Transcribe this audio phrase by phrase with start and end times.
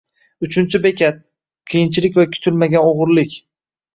[0.45, 1.19] Uchinchi bekat:
[1.73, 3.37] Qiyinchilik va kutilmagan o’g’irlik